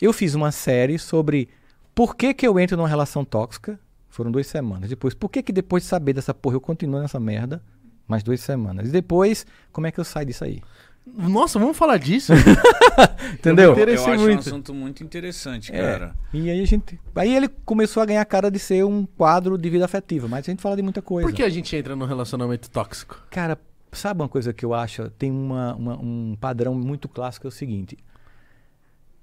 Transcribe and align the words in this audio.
Eu 0.00 0.12
fiz 0.12 0.34
uma 0.34 0.50
série 0.52 0.98
sobre 0.98 1.48
por 1.94 2.14
que, 2.16 2.34
que 2.34 2.46
eu 2.46 2.58
entro 2.58 2.76
numa 2.76 2.88
relação 2.88 3.24
tóxica. 3.24 3.78
Foram 4.08 4.30
duas 4.30 4.46
semanas. 4.46 4.88
Depois, 4.88 5.12
por 5.14 5.28
que, 5.28 5.42
que 5.42 5.52
depois 5.52 5.82
de 5.82 5.88
saber 5.88 6.12
dessa 6.12 6.32
porra 6.32 6.56
eu 6.56 6.60
continuo 6.60 7.00
nessa 7.00 7.18
merda? 7.18 7.62
Mais 8.06 8.22
duas 8.22 8.40
semanas. 8.40 8.88
E 8.88 8.92
depois, 8.92 9.44
como 9.72 9.86
é 9.86 9.90
que 9.90 9.98
eu 9.98 10.04
saio 10.04 10.26
disso 10.26 10.44
aí? 10.44 10.62
Nossa, 11.06 11.58
vamos 11.58 11.76
falar 11.76 11.98
disso? 11.98 12.32
Entendeu? 13.34 13.74
Eu 13.76 13.88
Eu 13.88 13.94
acho 13.94 14.10
um 14.10 14.24
muito. 14.24 14.40
assunto 14.40 14.74
muito 14.74 15.02
interessante, 15.04 15.72
É. 15.74 15.78
cara. 15.80 16.14
E 16.32 16.48
aí 16.50 16.60
a 16.60 16.66
gente. 16.66 16.98
Aí 17.14 17.34
ele 17.34 17.48
começou 17.64 18.02
a 18.02 18.06
ganhar 18.06 18.24
cara 18.24 18.50
de 18.50 18.58
ser 18.58 18.84
um 18.84 19.04
quadro 19.04 19.58
de 19.58 19.68
vida 19.70 19.84
afetiva, 19.84 20.28
mas 20.28 20.46
a 20.48 20.50
gente 20.50 20.62
fala 20.62 20.76
de 20.76 20.82
muita 20.82 21.02
coisa. 21.02 21.28
Por 21.28 21.34
que 21.34 21.42
a 21.42 21.48
gente 21.48 21.74
entra 21.76 21.94
num 21.96 22.06
relacionamento 22.06 22.70
tóxico? 22.70 23.22
Cara, 23.30 23.58
sabe 23.92 24.22
uma 24.22 24.28
coisa 24.28 24.52
que 24.52 24.64
eu 24.64 24.72
acho? 24.74 25.10
Tem 25.10 25.30
uma, 25.30 25.74
uma- 25.74 25.98
um 26.00 26.36
padrão 26.40 26.74
muito 26.74 27.08
clássico, 27.08 27.46
é 27.46 27.48
o 27.48 27.52
seguinte. 27.52 27.98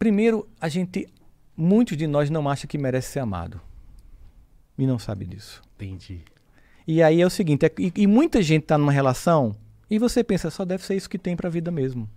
Primeiro, 0.02 0.48
a 0.60 0.68
gente. 0.68 1.08
Muitos 1.56 1.96
de 1.96 2.08
nós 2.08 2.28
não 2.32 2.50
acham 2.50 2.68
que 2.68 2.76
merece 2.76 3.12
ser 3.12 3.20
amado. 3.20 3.62
E 4.76 4.88
não 4.88 4.98
sabe 4.98 5.26
disso. 5.26 5.62
Entendi. 5.76 6.22
E 6.88 7.04
aí 7.04 7.22
é 7.22 7.26
o 7.26 7.30
seguinte, 7.30 7.68
é- 7.68 7.72
e, 7.78 7.94
e 7.96 8.08
muita 8.08 8.42
gente 8.42 8.64
tá 8.64 8.80
numa 8.80 8.92
relação 8.92 9.56
e 9.92 10.00
você 10.00 10.24
pensa, 10.24 10.50
só 10.50 10.66
deve 10.66 10.84
ser 10.84 10.96
isso 10.96 11.08
que 11.08 11.20
tem 11.20 11.36
pra 11.36 11.50
vida 11.50 11.70
mesmo. 11.70 12.10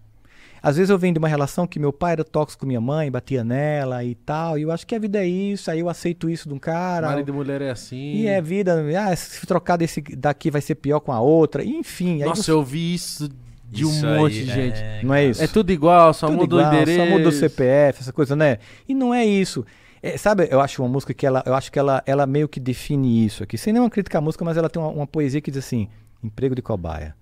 Às 0.62 0.77
vezes 0.78 0.89
eu 0.89 0.98
venho 0.98 1.12
de 1.12 1.19
uma 1.19 1.28
relação 1.28 1.66
que 1.66 1.78
meu 1.78 1.92
pai 1.92 2.12
era 2.12 2.25
tóxico 2.25 2.61
com 2.61 2.66
minha 2.66 2.80
mãe, 2.80 3.11
batia 3.11 3.45
nela 3.45 4.03
e 4.03 4.14
tal, 4.14 4.59
e 4.59 4.62
eu 4.62 4.70
acho 4.70 4.87
que 4.87 4.95
a 4.95 4.98
vida 4.98 5.19
é 5.23 5.27
isso, 5.28 5.70
aí 5.70 5.80
eu 5.80 5.91
aceito 5.91 6.30
isso 6.30 6.48
de 6.48 6.55
um 6.55 6.59
cara. 6.59 7.09
Marido 7.09 7.28
e 7.28 7.33
mulher 7.33 7.61
é 7.61 7.70
assim. 7.70 8.14
E 8.14 8.27
é 8.27 8.41
vida, 8.41 8.83
ah, 8.98 9.14
se 9.14 9.47
trocar 9.47 9.77
desse 9.77 10.01
daqui 10.01 10.51
vai 10.51 10.62
ser 10.62 10.77
pior 10.77 11.01
com 11.01 11.12
a 11.12 11.20
outra, 11.20 11.62
enfim. 11.62 12.20
Nossa, 12.25 12.42
você- 12.45 12.51
eu 12.51 12.56
ouvi 12.59 12.95
isso 12.95 13.28
de 13.74 13.83
Isso 13.83 14.06
um 14.06 14.16
monte 14.16 14.38
aí, 14.38 14.45
de 14.45 14.51
é, 14.51 14.55
gente. 14.55 15.05
não 15.06 15.14
é 15.14 15.27
isso? 15.27 15.42
É 15.42 15.46
tudo 15.46 15.70
igual, 15.73 16.14
só 16.14 16.28
Tudo 16.28 16.38
muda 16.38 16.56
o 16.56 16.60
igual, 16.60 16.74
endereço. 16.74 16.98
Só 16.98 17.10
muda 17.10 17.28
o 17.28 17.33
CPF, 17.33 18.00
essa 18.00 18.12
coisa, 18.12 18.37
né? 18.37 18.59
E 18.88 18.95
não 18.95 19.12
é 19.12 19.24
isso. 19.24 19.64
É, 20.02 20.16
sabe, 20.16 20.47
eu 20.50 20.60
acho 20.60 20.83
uma 20.83 20.88
música 20.88 21.14
que 21.14 21.27
ela, 21.27 21.42
eu 21.47 21.55
acho 21.55 21.73
que 21.73 21.78
ela, 21.78 22.02
ela 22.06 22.27
meio 22.27 22.48
que 22.48 22.61
define 22.61 23.25
isso 23.25 23.42
aqui. 23.42 23.56
Sem 23.56 23.72
nenhuma 23.72 23.91
crítica 23.91 24.19
à 24.19 24.20
música, 24.20 24.45
mas 24.45 24.56
ela 24.56 24.69
tem 24.69 24.80
uma, 24.80 24.91
uma 24.91 25.06
poesia 25.06 25.41
que 25.41 25.50
diz 25.50 25.64
assim: 25.64 25.89
emprego 26.22 26.55
de 26.55 26.62
cobaia. 26.62 27.17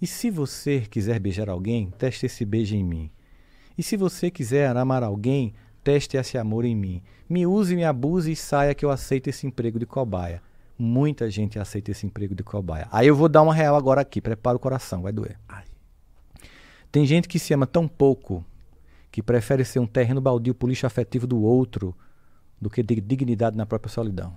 E 0.00 0.06
se 0.06 0.30
você 0.30 0.80
quiser 0.80 1.20
beijar 1.20 1.48
alguém, 1.48 1.90
teste 1.98 2.26
esse 2.26 2.44
beijo 2.44 2.74
em 2.74 2.84
mim. 2.84 3.10
E 3.78 3.82
se 3.82 3.96
você 3.96 4.30
quiser 4.30 4.74
amar 4.76 5.02
alguém, 5.02 5.54
teste 5.84 6.16
esse 6.16 6.36
amor 6.36 6.64
em 6.64 6.74
mim. 6.74 7.02
Me 7.28 7.46
use, 7.46 7.76
me 7.76 7.84
abuse 7.84 8.30
e 8.30 8.36
saia 8.36 8.74
que 8.74 8.84
eu 8.84 8.90
aceito 8.90 9.28
esse 9.28 9.46
emprego 9.46 9.78
de 9.78 9.86
cobaia. 9.86 10.42
Muita 10.78 11.30
gente 11.30 11.58
aceita 11.58 11.90
esse 11.90 12.06
emprego 12.06 12.34
de 12.34 12.42
cobaia. 12.42 12.88
Aí 12.90 13.06
eu 13.06 13.16
vou 13.16 13.28
dar 13.28 13.42
uma 13.42 13.54
real 13.54 13.76
agora 13.76 14.00
aqui, 14.00 14.20
prepara 14.20 14.56
o 14.56 14.60
coração, 14.60 15.02
vai 15.02 15.12
doer. 15.12 15.38
Ai. 15.48 15.64
Tem 16.90 17.04
gente 17.06 17.28
que 17.28 17.38
se 17.38 17.52
ama 17.52 17.66
tão 17.66 17.86
pouco 17.88 18.44
que 19.10 19.22
prefere 19.22 19.64
ser 19.64 19.78
um 19.78 19.86
terreno 19.86 20.20
baldio 20.20 20.54
pro 20.54 20.68
lixo 20.68 20.86
afetivo 20.86 21.26
do 21.26 21.40
outro 21.42 21.94
do 22.60 22.68
que 22.70 22.82
de 22.82 23.00
dignidade 23.00 23.56
na 23.56 23.66
própria 23.66 23.90
solidão. 23.90 24.36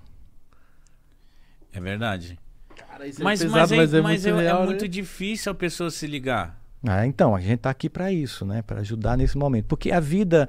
É 1.71 1.79
verdade. 1.79 2.39
Cara, 2.75 3.07
isso 3.07 3.23
Mas, 3.23 3.41
é 3.41 3.47
mas, 3.47 3.69
pesado, 3.69 3.73
é, 3.73 3.77
mas 3.77 3.93
é 3.93 4.01
mas 4.01 4.23
muito 4.25 4.35
é- 4.35 4.39
é 4.41 4.43
real, 4.47 4.65
muito 4.65 4.81
né? 4.83 4.87
difícil 4.87 5.51
a 5.51 5.55
pessoa 5.55 5.91
se 5.91 6.07
ligar. 6.07 6.57
Ah, 6.87 7.05
então, 7.05 7.35
a 7.35 7.41
gente 7.41 7.59
tá 7.59 7.69
aqui 7.69 7.89
para 7.89 8.09
isso, 8.11 8.45
né? 8.45 8.61
Para 8.61 8.79
ajudar 8.79 9.17
nesse 9.17 9.37
momento. 9.37 9.65
Porque 9.65 9.91
a 9.91 9.99
vida 9.99 10.47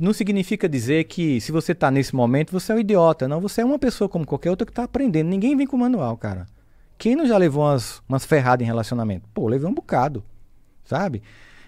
não 0.00 0.14
significa 0.14 0.66
dizer 0.66 1.04
que 1.04 1.40
se 1.42 1.52
você 1.52 1.74
tá 1.74 1.90
nesse 1.90 2.16
momento, 2.16 2.50
você 2.52 2.72
é 2.72 2.74
um 2.74 2.78
idiota. 2.78 3.28
Não, 3.28 3.38
você 3.38 3.60
é 3.60 3.64
uma 3.64 3.78
pessoa 3.78 4.08
como 4.08 4.24
qualquer 4.26 4.48
outra 4.48 4.64
que 4.66 4.72
tá 4.72 4.84
aprendendo. 4.84 5.28
Ninguém 5.28 5.54
vem 5.54 5.66
com 5.66 5.76
manual, 5.76 6.16
cara. 6.16 6.46
Quem 6.96 7.14
não 7.14 7.26
já 7.26 7.36
levou 7.36 7.64
umas, 7.64 8.02
umas 8.08 8.24
ferradas 8.24 8.64
em 8.64 8.66
relacionamento? 8.66 9.28
Pô, 9.34 9.46
levei 9.46 9.68
um 9.68 9.74
bocado, 9.74 10.24
sabe? 10.88 11.22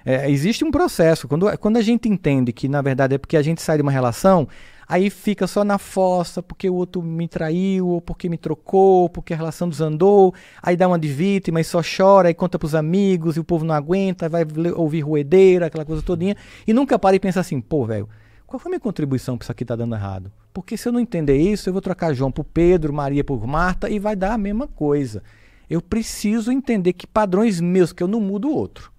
É, 0.05 0.31
existe 0.31 0.65
um 0.65 0.71
processo. 0.71 1.29
Quando, 1.29 1.47
quando 1.59 1.77
a 1.77 1.83
gente 1.83 2.09
entende 2.09 2.53
que, 2.53 2.69
na 2.69 2.81
verdade, 2.81 3.15
é 3.15 3.19
porque 3.19 3.37
a 3.37 3.43
gente 3.43 3.61
sai 3.61 3.77
de 3.77 3.83
uma 3.83 3.93
relação, 3.93 4.49
aí 4.89 5.11
fica 5.11 5.47
só 5.47 5.63
na 5.63 5.77
fossa, 5.77 6.43
porque 6.43 6.71
o 6.71 6.75
outro 6.75 7.03
me 7.03 7.29
traiu, 7.29 7.87
ou 7.87 8.01
porque 8.01 8.29
me 8.29 8.39
trocou, 8.39 9.03
ou 9.03 9.09
porque 9.11 9.35
a 9.35 9.37
relação 9.37 9.69
desandou, 9.69 10.35
aí 10.63 10.75
dá 10.75 10.89
uma 10.89 10.99
de 10.99 11.09
vítima 11.09 11.61
e 11.61 11.65
só 11.65 11.83
chora, 11.83 12.31
e 12.31 12.35
conta 12.35 12.59
pros 12.59 12.75
amigos, 12.75 13.37
e 13.37 13.41
o 13.41 13.45
povo 13.45 13.65
não 13.65 13.75
aguenta, 13.75 14.29
vai 14.29 14.45
ouvir 14.75 15.03
ruedeira, 15.03 15.67
aquela 15.67 15.85
coisa 15.85 16.03
todinha, 16.03 16.35
e 16.67 16.73
nunca 16.73 16.99
para 16.99 17.15
e 17.15 17.21
pensa 17.21 17.41
assim, 17.41 17.61
pô, 17.61 17.85
velho, 17.85 18.09
qual 18.47 18.59
foi 18.59 18.71
a 18.71 18.73
minha 18.73 18.81
contribuição 18.81 19.37
pra 19.37 19.45
isso 19.45 19.53
aqui 19.53 19.65
tá 19.65 19.77
dando 19.77 19.95
errado? 19.95 20.33
Porque 20.53 20.77
se 20.77 20.89
eu 20.89 20.93
não 20.93 20.99
entender 20.99 21.37
isso, 21.37 21.69
eu 21.69 21.73
vou 21.73 21.83
trocar 21.83 22.13
João 22.15 22.33
por 22.33 22.45
Pedro, 22.45 22.93
Maria 22.93 23.23
por 23.23 23.47
Marta, 23.47 23.89
e 23.89 23.99
vai 23.99 24.17
dar 24.17 24.33
a 24.33 24.39
mesma 24.39 24.67
coisa. 24.67 25.23
Eu 25.69 25.81
preciso 25.81 26.51
entender 26.51 26.95
que 26.95 27.07
padrões 27.07 27.61
meus, 27.61 27.93
que 27.93 28.03
eu 28.03 28.09
não 28.09 28.21
mudo 28.21 28.49
o 28.49 28.55
outro. 28.55 28.91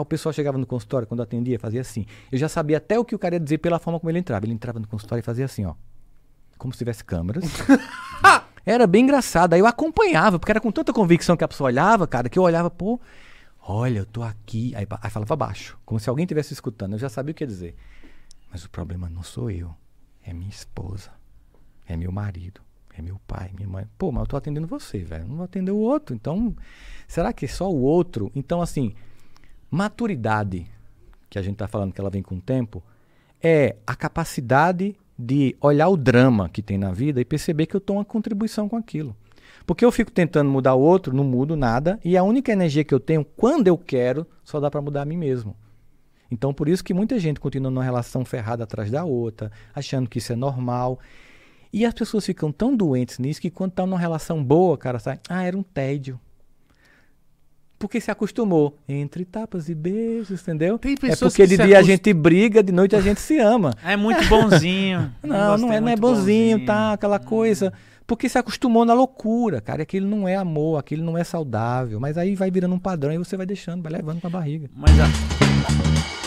O 0.00 0.04
pessoal 0.04 0.32
chegava 0.32 0.56
no 0.56 0.66
consultório, 0.66 1.06
quando 1.06 1.22
atendia, 1.22 1.58
fazia 1.58 1.80
assim. 1.80 2.06
Eu 2.30 2.38
já 2.38 2.48
sabia 2.48 2.78
até 2.78 2.98
o 2.98 3.04
que 3.04 3.14
o 3.14 3.18
cara 3.18 3.34
ia 3.34 3.40
dizer 3.40 3.58
pela 3.58 3.78
forma 3.78 4.00
como 4.00 4.10
ele 4.10 4.18
entrava. 4.18 4.46
Ele 4.46 4.54
entrava 4.54 4.78
no 4.78 4.86
consultório 4.86 5.20
e 5.20 5.24
fazia 5.24 5.44
assim, 5.44 5.64
ó. 5.64 5.74
Como 6.58 6.72
se 6.72 6.78
tivesse 6.78 7.04
câmeras. 7.04 7.44
era 8.64 8.86
bem 8.86 9.04
engraçado. 9.04 9.54
Aí 9.54 9.60
eu 9.60 9.66
acompanhava, 9.66 10.38
porque 10.38 10.52
era 10.52 10.60
com 10.60 10.70
tanta 10.70 10.92
convicção 10.92 11.36
que 11.36 11.44
a 11.44 11.48
pessoa 11.48 11.68
olhava, 11.68 12.06
cara, 12.06 12.28
que 12.28 12.38
eu 12.38 12.42
olhava, 12.42 12.70
pô, 12.70 13.00
olha, 13.60 13.98
eu 13.98 14.06
tô 14.06 14.22
aqui. 14.22 14.74
Aí, 14.74 14.86
aí 15.02 15.10
falava 15.10 15.36
baixo, 15.36 15.78
como 15.84 16.00
se 16.00 16.08
alguém 16.08 16.24
estivesse 16.24 16.52
escutando. 16.52 16.94
Eu 16.94 16.98
já 16.98 17.08
sabia 17.08 17.32
o 17.32 17.34
que 17.34 17.44
ia 17.44 17.48
dizer. 17.48 17.76
Mas 18.50 18.64
o 18.64 18.70
problema 18.70 19.08
não 19.08 19.22
sou 19.22 19.50
eu, 19.50 19.74
é 20.22 20.32
minha 20.32 20.50
esposa, 20.50 21.10
é 21.86 21.96
meu 21.96 22.12
marido, 22.12 22.60
é 22.94 23.00
meu 23.00 23.18
pai, 23.26 23.50
minha 23.54 23.68
mãe. 23.68 23.86
Pô, 23.96 24.12
mas 24.12 24.22
eu 24.22 24.26
tô 24.26 24.36
atendendo 24.36 24.66
você, 24.66 24.98
velho. 24.98 25.26
Não 25.26 25.36
vou 25.36 25.44
atender 25.44 25.70
o 25.70 25.78
outro. 25.78 26.14
Então, 26.14 26.54
será 27.08 27.32
que 27.32 27.46
é 27.46 27.48
só 27.48 27.70
o 27.70 27.80
outro? 27.80 28.30
Então, 28.34 28.60
assim, 28.60 28.94
maturidade, 29.72 30.66
que 31.30 31.38
a 31.38 31.42
gente 31.42 31.56
tá 31.56 31.66
falando 31.66 31.94
que 31.94 32.00
ela 32.00 32.10
vem 32.10 32.22
com 32.22 32.34
o 32.34 32.40
tempo, 32.40 32.82
é 33.42 33.76
a 33.86 33.96
capacidade 33.96 34.94
de 35.18 35.56
olhar 35.62 35.88
o 35.88 35.96
drama 35.96 36.46
que 36.50 36.60
tem 36.60 36.76
na 36.76 36.92
vida 36.92 37.22
e 37.22 37.24
perceber 37.24 37.64
que 37.64 37.74
eu 37.74 37.80
tô 37.80 37.94
uma 37.94 38.04
contribuição 38.04 38.68
com 38.68 38.76
aquilo. 38.76 39.16
Porque 39.64 39.82
eu 39.82 39.90
fico 39.90 40.10
tentando 40.10 40.50
mudar 40.50 40.74
o 40.74 40.80
outro, 40.80 41.16
não 41.16 41.24
mudo 41.24 41.56
nada, 41.56 41.98
e 42.04 42.18
a 42.18 42.22
única 42.22 42.52
energia 42.52 42.84
que 42.84 42.92
eu 42.92 43.00
tenho 43.00 43.24
quando 43.24 43.66
eu 43.66 43.78
quero, 43.78 44.26
só 44.44 44.60
dá 44.60 44.70
para 44.70 44.82
mudar 44.82 45.02
a 45.02 45.06
mim 45.06 45.16
mesmo. 45.16 45.56
Então, 46.30 46.52
por 46.52 46.68
isso 46.68 46.84
que 46.84 46.92
muita 46.92 47.18
gente 47.18 47.40
continua 47.40 47.70
numa 47.70 47.84
relação 47.84 48.26
ferrada 48.26 48.64
atrás 48.64 48.90
da 48.90 49.04
outra, 49.04 49.50
achando 49.74 50.08
que 50.08 50.18
isso 50.18 50.34
é 50.34 50.36
normal. 50.36 50.98
E 51.72 51.86
as 51.86 51.94
pessoas 51.94 52.26
ficam 52.26 52.52
tão 52.52 52.76
doentes 52.76 53.18
nisso 53.18 53.40
que 53.40 53.50
quando 53.50 53.70
estão 53.70 53.86
numa 53.86 53.98
relação 53.98 54.44
boa, 54.44 54.76
cara, 54.76 54.98
sai, 54.98 55.18
ah, 55.30 55.42
era 55.42 55.56
um 55.56 55.62
tédio. 55.62 56.20
Porque 57.82 58.00
se 58.00 58.12
acostumou. 58.12 58.78
Entre 58.88 59.24
tapas 59.24 59.68
e 59.68 59.74
beijos, 59.74 60.40
entendeu? 60.40 60.78
Tem 60.78 60.92
É 60.92 60.96
pessoas 60.96 61.32
porque 61.32 61.42
que 61.48 61.56
de 61.56 61.64
dia 61.64 61.74
a 61.76 61.78
acos- 61.80 61.86
gente 61.88 62.12
briga, 62.14 62.62
de 62.62 62.70
noite 62.70 62.94
a 62.94 63.00
gente 63.00 63.20
se 63.20 63.38
ama. 63.40 63.74
É 63.84 63.96
muito 63.96 64.24
bonzinho. 64.28 65.12
Não, 65.20 65.58
não 65.58 65.72
é, 65.72 65.80
não 65.80 65.88
é 65.88 65.96
bonzinho, 65.96 66.64
tá? 66.64 66.92
Aquela 66.92 67.18
coisa. 67.18 67.72
Porque 68.06 68.28
se 68.28 68.38
acostumou 68.38 68.84
na 68.84 68.94
loucura, 68.94 69.60
cara. 69.60 69.82
Aquilo 69.82 70.08
não 70.08 70.28
é 70.28 70.36
amor, 70.36 70.78
aquilo 70.78 71.02
não 71.04 71.18
é 71.18 71.24
saudável. 71.24 71.98
Mas 71.98 72.16
aí 72.16 72.36
vai 72.36 72.50
virando 72.52 72.74
um 72.74 72.78
padrão 72.78 73.12
e 73.12 73.18
você 73.18 73.36
vai 73.36 73.46
deixando, 73.46 73.82
vai 73.82 73.90
levando 73.92 74.20
pra 74.20 74.30
barriga. 74.30 74.70
Mas 74.76 74.92
a, 75.00 76.21